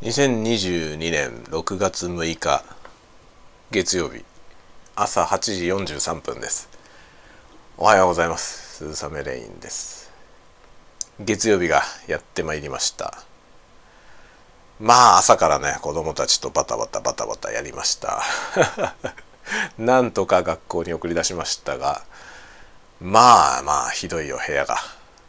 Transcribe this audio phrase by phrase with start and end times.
[0.00, 2.62] 2022年6月6日
[3.72, 4.24] 月曜日
[4.94, 5.64] 朝8時
[5.96, 6.68] 43分です。
[7.76, 8.76] おはようございます。
[8.76, 10.12] 鈴雨レインです。
[11.18, 13.24] 月曜日がやってまいりました。
[14.78, 18.22] まあ朝からね子供たちとバタバタバタバタやりました。
[19.78, 22.04] なんとか学校に送り出しましたが
[23.00, 24.76] まあまあひどいよ部屋が。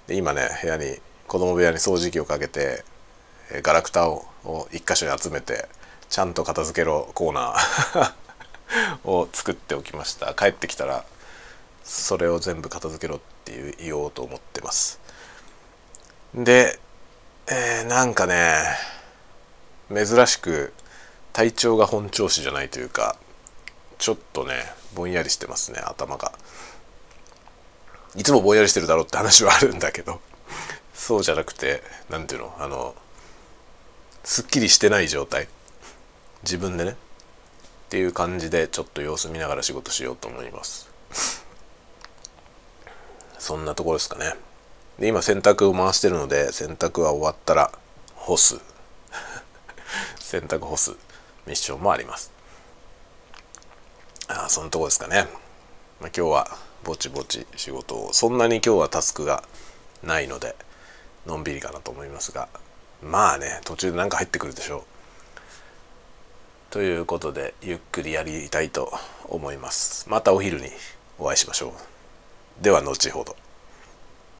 [0.09, 2.85] 今ね部屋に子供部屋に掃除機をかけて
[3.63, 5.67] ガラクタをを一箇所に集めて
[6.09, 8.13] ちゃんと片付けろコーナー
[9.09, 10.33] を作っておきました。
[10.33, 11.05] 帰ってきたら
[11.83, 14.99] それを全部片付けろって言おうと思ってます。
[16.33, 16.79] で、
[17.47, 18.63] えー、なんかね
[19.93, 20.73] 珍しく
[21.33, 23.15] 体調が本調子じゃないというか
[23.97, 26.31] ちょっとねぼんやりしてますね頭が。
[28.15, 30.19] いつもぼんやりしてるだろうって話はあるんだけど
[30.93, 32.95] そうじゃなくて何ていうのあの
[34.29, 35.47] すっきりしてない状態。
[36.43, 36.91] 自分でね。
[36.91, 36.95] っ
[37.89, 40.87] ていう感じでちょっと様子見ながら仕事しようと思います。
[43.39, 44.35] そんなところですかね。
[44.99, 47.71] で今洗濯を回してるので洗濯は終わったら
[48.13, 48.59] 干す。
[50.21, 50.91] 洗濯干す。
[51.47, 52.31] ミッションもあります。
[54.27, 55.27] ああそのとこですかね、
[55.99, 58.13] まあ、今日はぼちぼち仕事を。
[58.13, 59.43] そんなに今日はタスクが
[60.03, 60.55] ないので
[61.25, 62.47] のんびりかなと思いますが。
[63.01, 64.83] まあね途中で何か入ってくるでしょう。
[66.71, 68.91] ということでゆっくりやりたいと
[69.27, 70.07] 思います。
[70.09, 70.69] またお昼に
[71.17, 72.63] お会いしましょう。
[72.63, 73.35] では後ほど。